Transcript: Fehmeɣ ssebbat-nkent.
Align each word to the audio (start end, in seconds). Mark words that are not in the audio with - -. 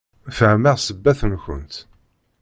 Fehmeɣ 0.37 0.75
ssebbat-nkent. 0.79 1.73